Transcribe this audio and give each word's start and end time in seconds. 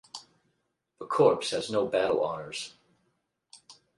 The 0.97 1.05
Corps 1.05 1.47
has 1.51 1.69
no 1.69 1.85
battle 1.85 2.25
honours. 2.25 2.73